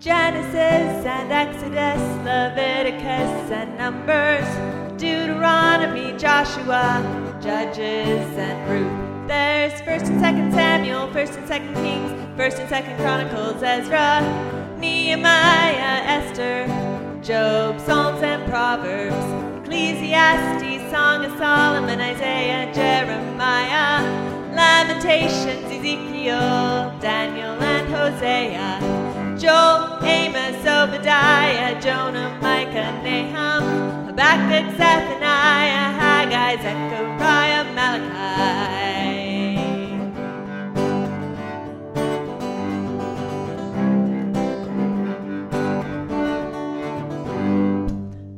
[0.00, 4.48] Genesis and Exodus, Leviticus and Numbers,
[4.98, 7.04] Deuteronomy, Joshua,
[7.38, 9.28] Judges and Ruth.
[9.28, 14.22] There's First and Second Samuel, First and Second Kings, First and Second Chronicles, Ezra,
[14.78, 16.66] Nehemiah, Esther,
[17.22, 19.14] Job, Psalms and Proverbs,
[19.66, 24.00] Ecclesiastes, Song of Solomon, Isaiah, Jeremiah,
[24.54, 28.89] Lamentations, Ezekiel, Daniel and Hosea,
[32.10, 39.20] Jonah, Micah, Nahum, Habakkuk, Zephaniah, Haggai, Zechariah, Malachi.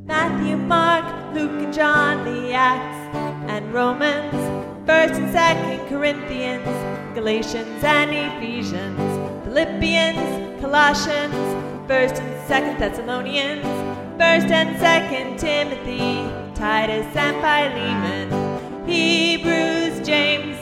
[0.05, 3.17] Matthew, Mark, Luke, and John, the Acts
[3.51, 4.35] and Romans,
[4.87, 6.67] First and Second Corinthians,
[7.15, 11.35] Galatians and Ephesians, Philippians, Colossians,
[11.89, 13.65] First and Second Thessalonians,
[14.19, 20.59] First and Second Timothy, Titus and Philemon, Hebrews, James,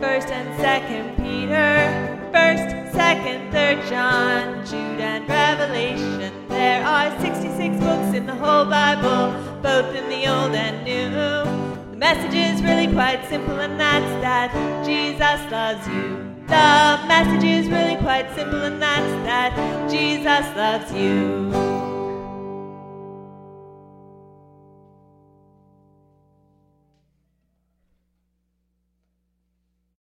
[0.00, 6.32] First and Second Peter, First, Second, Third John, Jude and Revelation.
[6.48, 11.59] There are 66 books in the whole Bible, both in the Old and New.
[12.00, 14.50] Message is really quite simple, and that's that
[14.86, 16.34] Jesus loves you.
[16.46, 19.52] The message is really quite simple, and that's that
[19.90, 21.99] Jesus loves you.